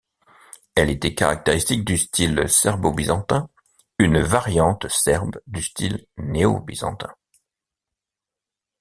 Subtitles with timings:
[0.73, 3.51] Elle est caractéristique du style serbo-byzantin,
[3.99, 7.13] une variante serbe du style néo-byzantin.